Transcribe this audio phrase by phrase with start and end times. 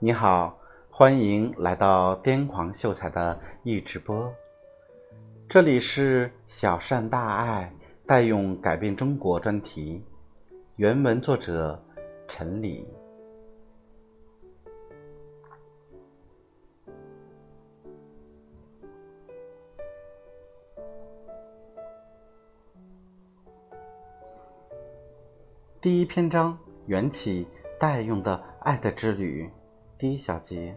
[0.00, 0.58] 你好，
[0.90, 4.30] 欢迎来到癫狂秀才的易直播。
[5.48, 7.72] 这里是小善大爱
[8.04, 10.04] 代用改变中国专题，
[10.76, 11.82] 原文作者
[12.28, 12.86] 陈理。
[25.84, 26.56] 第一篇章：
[26.86, 27.46] 缘起
[27.78, 29.50] 代用的爱的之旅。
[29.98, 30.74] 第一小节，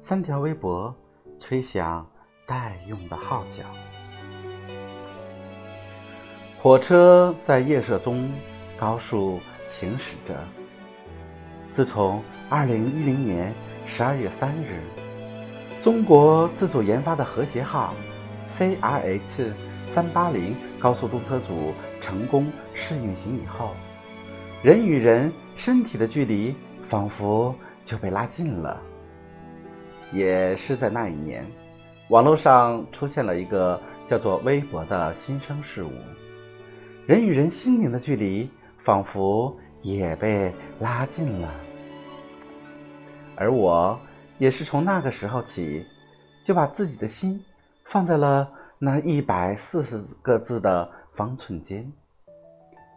[0.00, 0.96] 三条微博
[1.38, 2.10] 吹响
[2.46, 3.62] 待用的号角。
[6.58, 8.32] 火车在夜色中
[8.78, 10.34] 高速行驶着。
[11.70, 13.52] 自从二零一零年
[13.86, 14.80] 十二月三日，
[15.82, 17.92] 中国自主研发的和谐号
[18.48, 19.50] CRH
[19.86, 23.72] 三八零高速动车组成功试运行以后，
[24.66, 26.52] 人与人身体的距离
[26.88, 27.54] 仿佛。
[27.84, 28.82] 就被拉近了。
[30.12, 31.46] 也是在那一年，
[32.08, 35.92] 网络上出现了一个叫做微博的新生事物，
[37.06, 41.48] 人与人心灵的距离仿佛也被拉近了。
[43.36, 43.96] 而我
[44.38, 45.86] 也是从那个时候起，
[46.42, 47.40] 就把自己的心
[47.84, 51.88] 放在了那一百四十个字的方寸间，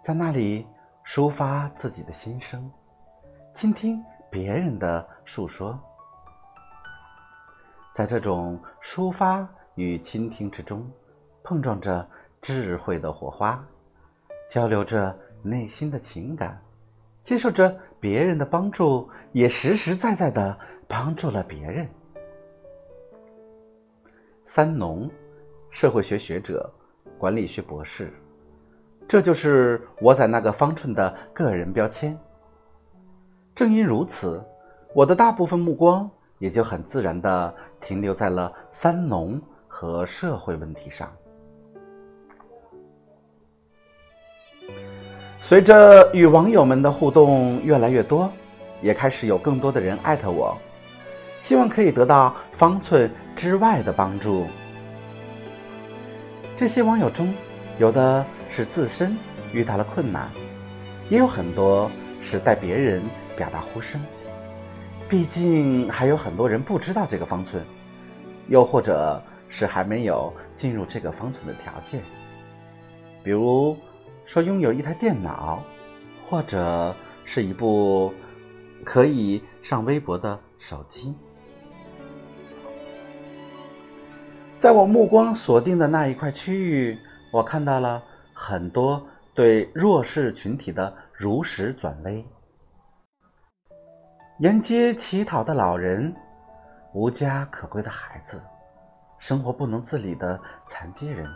[0.03, 0.65] 在那里
[1.11, 2.71] 抒发自己的心声，
[3.51, 3.99] 倾听。
[4.29, 5.75] 别人的诉说，
[7.95, 10.87] 在这种抒发与倾听之中，
[11.41, 12.07] 碰撞着
[12.39, 13.59] 智慧的火花，
[14.47, 16.61] 交流着内心的情感，
[17.23, 20.55] 接受着别人的帮助，也实实在在的
[20.87, 21.89] 帮助了别人。
[24.45, 25.09] 三农，
[25.71, 26.71] 社会学学者，
[27.17, 28.13] 管理学博士，
[29.09, 32.15] 这就是我在那个方寸的个人标签。
[33.55, 34.39] 正因如此，
[34.93, 41.11] 我的大部分目光也就很自然地停留在了三农和社会问题上。
[45.41, 48.31] 随着与网友们的互动越来越多，
[48.79, 50.55] 也开始有更多的人艾特我，
[51.41, 54.45] 希望可以得到方寸之外的帮助。
[56.55, 57.33] 这些网友中，
[57.79, 59.15] 有的是自身
[59.53, 60.29] 遇到了困难，
[61.09, 61.89] 也有很多
[62.21, 63.01] 是带别人。
[63.37, 64.01] 表达呼声，
[65.07, 67.63] 毕竟还有很多人不知道这个方寸，
[68.49, 72.01] 又或者是还没有进入这个方寸的条件，
[73.23, 73.77] 比如
[74.25, 75.63] 说拥有一台电脑，
[76.29, 76.93] 或者
[77.23, 78.13] 是一部
[78.83, 81.15] 可以上微博的手机。
[84.57, 86.97] 在我目光锁定的那一块区域，
[87.31, 88.03] 我看到了
[88.41, 92.25] 很多对弱势群体的如实转微。
[94.39, 96.15] 沿街乞讨的老人，
[96.93, 98.41] 无家可归的孩子，
[99.17, 101.29] 生活不能自理的残疾人，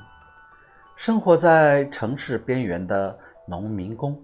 [0.95, 4.17] 生活在城市边缘的农民工，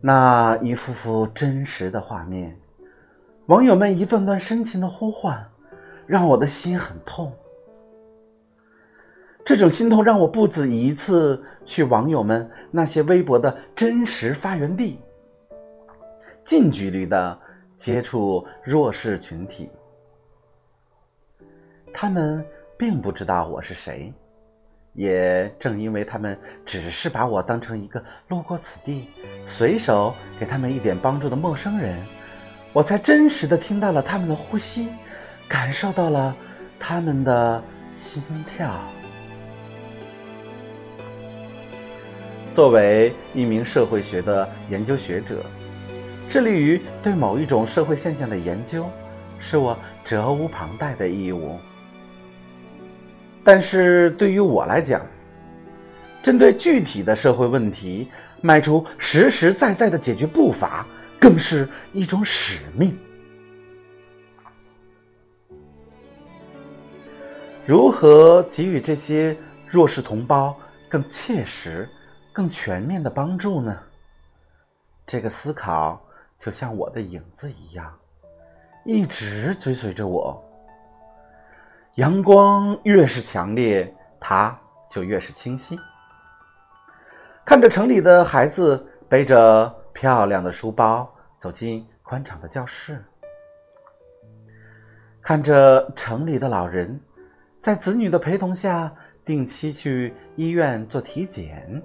[0.00, 2.56] 那一幅幅真实的画面，
[3.46, 5.44] 网友们一段段深情的呼唤，
[6.06, 7.36] 让我的心很痛。
[9.44, 14.98] 这种心痛让我不止一次去网友们那些微博的真实发源地，
[16.42, 17.38] 近距离的
[17.76, 19.70] 接触弱势群体。
[21.92, 22.42] 他们
[22.78, 24.10] 并不知道我是谁，
[24.94, 29.08] 也正因为他们只是把我当成一个路过此地、
[29.44, 32.02] 随手给他们一点帮助的陌生人，
[32.72, 34.88] 我才真实的听到了他们的呼吸，
[35.46, 36.34] 感受到了
[36.80, 37.62] 他们的
[37.94, 38.22] 心
[38.56, 38.80] 跳。
[42.54, 45.44] 作为一名社会学的研究学者，
[46.28, 48.88] 致力于对某一种社会现象的研究，
[49.40, 51.58] 是我责无旁贷的义务。
[53.42, 55.04] 但是对于我来讲，
[56.22, 58.08] 针对具体的社会问题，
[58.40, 60.86] 迈出实实在在的解决步伐，
[61.18, 62.96] 更是一种使命。
[67.66, 69.36] 如何给予这些
[69.68, 70.56] 弱势同胞
[70.88, 71.88] 更切实？
[72.34, 73.78] 更全面的帮助呢？
[75.06, 76.04] 这个思考
[76.36, 77.96] 就像我的影子一样，
[78.84, 80.42] 一直追随着我。
[81.94, 84.58] 阳光越是强烈，它
[84.90, 85.78] 就越是清晰。
[87.44, 91.08] 看着城里的孩子背着漂亮的书包
[91.38, 93.00] 走进宽敞的教室，
[95.22, 97.00] 看着城里的老人，
[97.60, 98.92] 在子女的陪同下
[99.24, 101.80] 定期去医院做体检，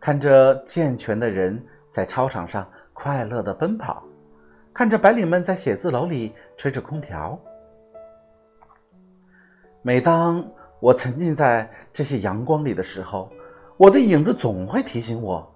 [0.00, 4.02] 看着健全的人在操场上快乐的奔跑，
[4.72, 7.38] 看着白领们在写字楼里吹着空调。
[9.82, 10.44] 每当
[10.80, 13.30] 我沉浸在这些阳光里的时候，
[13.76, 15.48] 我的影子总会提醒我，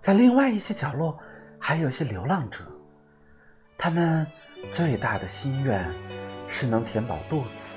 [0.00, 1.18] 在另外一些角落
[1.58, 2.60] 还有些流浪者，
[3.78, 4.26] 他们
[4.70, 5.84] 最大的心愿。
[6.48, 7.76] 是能填饱肚子，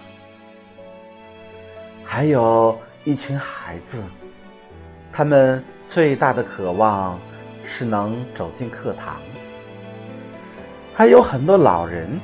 [2.05, 4.03] 还有一群孩子，
[5.11, 7.19] 他们最大的渴望
[7.63, 9.15] 是能走进课堂；
[10.93, 12.19] 还有很多老人，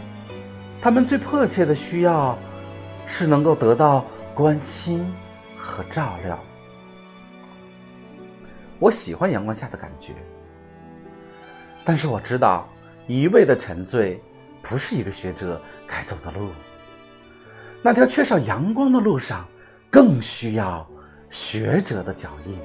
[0.81, 2.37] 他们最迫切的需要
[3.07, 5.05] 是能够得到关心
[5.57, 6.39] 和照料。
[8.79, 10.13] 我喜欢阳光下的感觉，
[11.83, 12.67] 但是我知道，
[13.07, 14.21] 一味的沉醉。
[14.67, 16.49] 不是一个学者该走的路。
[17.83, 19.45] 那条缺少阳光的路上，
[19.91, 20.89] 更需要
[21.29, 22.57] 学者的脚印。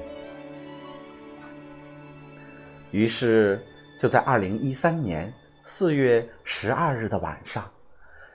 [2.91, 3.65] 于是，
[3.97, 5.33] 就在二零一三年
[5.63, 7.63] 四月十二日的晚上，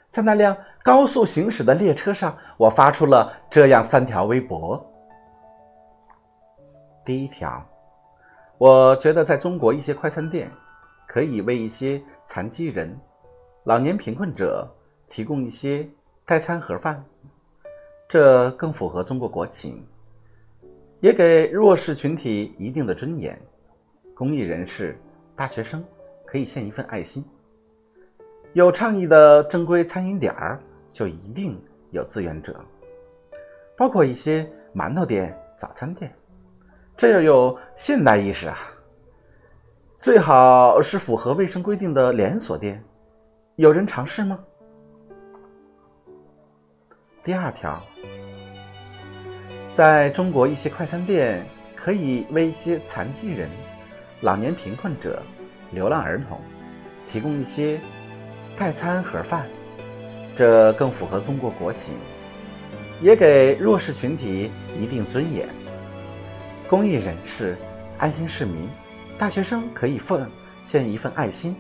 [0.09, 4.85] 在那辆高速行驶的列车上，我发出了这样三条微博。
[7.05, 7.65] 第一条，
[8.59, 10.51] 我觉得在中国一些快餐店，
[11.07, 12.99] 可以为一些残疾人。
[13.65, 14.69] 老年贫困者
[15.09, 15.89] 提供一些
[16.25, 17.05] 代餐盒饭，
[18.09, 19.87] 这更符合中国国情，
[21.01, 23.39] 也给弱势群体一定的尊严。
[24.17, 24.99] 公益人士、
[25.37, 25.85] 大学生
[26.25, 27.23] 可以献一份爱心。
[28.55, 30.59] 有倡议的正规餐饮点儿，
[30.91, 32.59] 就一定有志愿者，
[33.77, 36.11] 包括一些馒头店、早餐店，
[36.97, 38.57] 这要有现代意识啊！
[39.99, 42.83] 最好是符合卫生规定的连锁店。
[43.57, 44.43] 有人尝试吗？
[47.23, 47.83] 第二条，
[49.75, 51.45] 在中国一些快餐店
[51.77, 53.51] 可以为一些残疾人、
[54.23, 55.23] 老年贫困者、
[55.73, 56.41] 流浪儿童
[57.07, 57.79] 提供一些
[58.57, 59.47] 代餐盒饭，
[60.35, 61.95] 这更符合中国国情，
[63.03, 65.47] 也给弱势群体一定尊严。
[66.69, 67.57] 公益人士、
[67.99, 68.69] 爱心市民、
[69.19, 70.27] 大学生可以奉
[70.63, 71.55] 献一份爱心。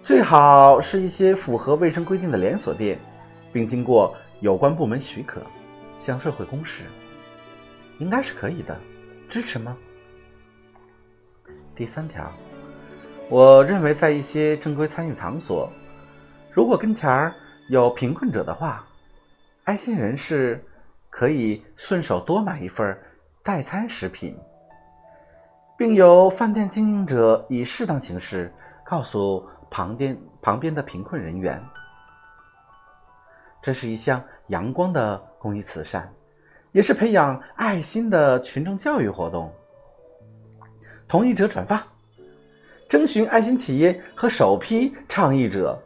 [0.00, 2.98] 最好是一些符合卫生规定的连锁店，
[3.52, 5.42] 并经过有关部门许可，
[5.98, 6.84] 向社会公示，
[7.98, 8.78] 应该是可以的，
[9.28, 9.76] 支持吗？
[11.76, 12.30] 第三条，
[13.28, 15.70] 我认为在一些正规餐饮场所，
[16.52, 17.34] 如果跟前儿
[17.68, 18.86] 有贫困者的话，
[19.64, 20.64] 爱心人士
[21.10, 22.96] 可以顺手多买一份
[23.42, 24.38] 代餐食品，
[25.76, 28.52] 并由饭店经营者以适当形式
[28.84, 29.46] 告诉。
[29.70, 31.60] 旁边旁边的贫困人员，
[33.60, 36.12] 这是一项阳光的公益慈善，
[36.70, 39.52] 也是培养爱心的群众教育活动。
[41.08, 41.86] 同意者转发，
[42.88, 45.80] 征询爱心企业和首批倡议者，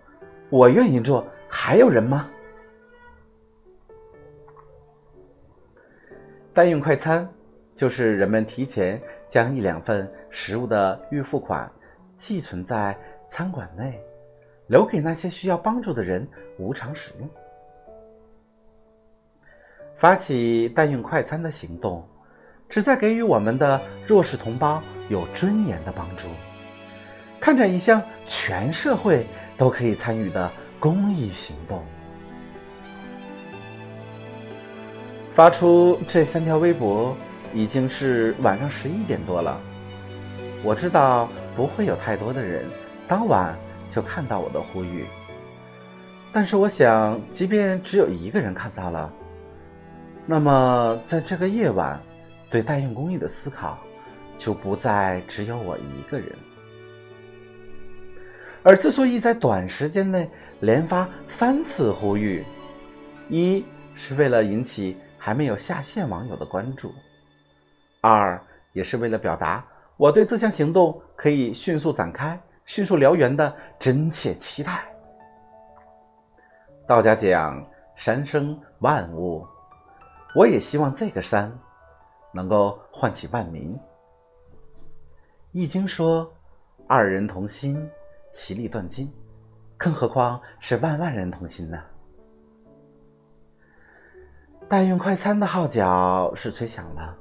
[0.50, 2.28] 我愿意做，还有人吗？
[6.52, 7.28] 代用快餐
[7.74, 11.70] 就是人们提前将一两份食物的预付款
[12.16, 12.98] 寄存在。
[13.30, 14.02] 餐馆内，
[14.68, 16.26] 留给那些需要帮助的人
[16.58, 17.28] 无偿使用。
[19.96, 22.08] 发起代用快餐的行动，
[22.70, 26.28] 旨在给予我们的弱势同胞有尊严的帮助，
[27.40, 31.82] 看展一项全社会都可以参与的公益行动。
[35.32, 37.16] 发出这三条微博
[37.54, 39.60] 已经是晚上十一点多了，
[40.62, 42.64] 我知道不会有太多的人。
[43.06, 43.56] 当晚
[43.88, 45.06] 就看到我的呼吁，
[46.30, 49.10] 但是我想，即便只有一个人看到了，
[50.26, 51.98] 那么在这个夜晚，
[52.50, 53.78] 对代用公益的思考
[54.38, 56.32] 就不再只有我一个人。
[58.62, 60.30] 而之所以在短时间内
[60.60, 62.44] 连发三次呼吁，
[63.28, 63.64] 一
[63.94, 66.94] 是为了引起还没有下线网友的关注，
[68.00, 68.40] 二
[68.72, 69.64] 也是为了表达
[69.96, 72.40] 我对这项行动可以迅速展开。
[72.64, 74.86] 迅速燎原的真切期待。
[76.86, 77.66] 道家讲
[77.96, 79.46] 山生万物，
[80.34, 81.50] 我也希望这个山
[82.30, 83.74] 能够唤起万民。
[85.52, 86.30] 易经说
[86.86, 87.88] 二人同心，
[88.32, 89.10] 其利断金，
[89.78, 91.82] 更何况是万万人同心呢？
[94.68, 97.16] 代用快餐的号角是吹响了，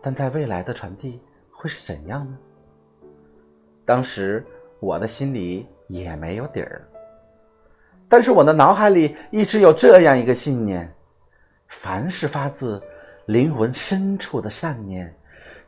[0.00, 2.38] 但在未来的传递会是怎样呢？
[3.84, 4.46] 当时
[4.78, 6.86] 我的心里也没有底儿，
[8.08, 10.88] 但是我的脑海里一直有这样一个信念：
[11.66, 12.80] 凡是发自
[13.26, 15.12] 灵魂深处的善念，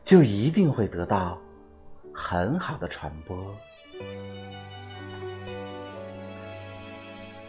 [0.05, 1.35] 就一定会得到
[2.13, 3.35] 很好的传播。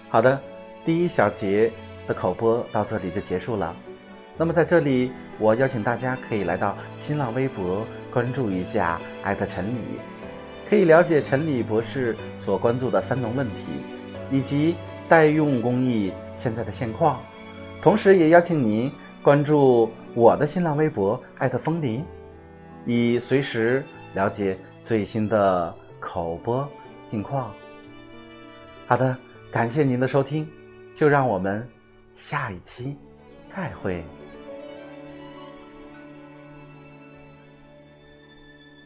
[0.08, 0.40] 好的，
[0.82, 1.70] 第一小节
[2.08, 3.76] 的口播到这里就结束了。
[4.38, 9.78] 那么在这里，我邀请大家可以来到新浪微博关注一下艾特陈理，
[10.66, 13.72] 可以了解陈理博士所关注的三农问题，
[14.30, 14.76] 以及
[15.10, 17.20] 代用工艺现在的现况。
[17.82, 18.90] 同时，也邀请您
[19.22, 22.02] 关注我的新浪微博艾特风林，
[22.86, 26.66] 以随时了解最新的口播
[27.06, 27.52] 近况。
[28.86, 29.14] 好的。
[29.52, 30.46] 感谢您的收听，
[30.92, 31.66] 就让我们
[32.14, 32.94] 下一期
[33.48, 34.04] 再会。